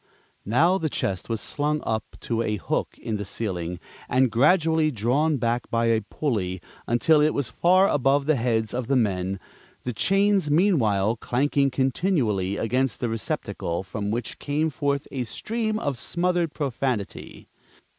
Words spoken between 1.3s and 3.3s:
slung up to a hook in the